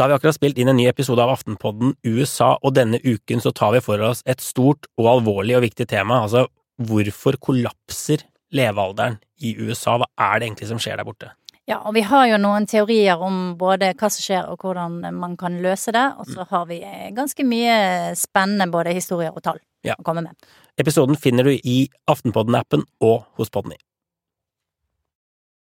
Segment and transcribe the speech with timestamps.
[0.00, 3.42] Da har vi akkurat spilt inn en ny episode av Aftenpodden USA, og denne uken
[3.44, 6.46] så tar vi for oss et stort og alvorlig og viktig tema, altså
[6.88, 8.24] hvorfor kollapser
[8.56, 9.98] levealderen i USA?
[10.00, 11.28] Hva er det egentlig som skjer der borte?
[11.68, 15.36] Ja, og vi har jo noen teorier om både hva som skjer og hvordan man
[15.36, 16.80] kan løse det, og så har vi
[17.20, 17.76] ganske mye
[18.16, 20.00] spennende både historier og tall Ja.
[20.00, 20.48] å komme med.
[20.80, 23.76] Episoden finner du i Aftenpodden-appen og hos Podny.